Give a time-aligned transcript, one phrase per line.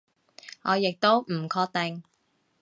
[0.63, 2.01] 我亦都唔確定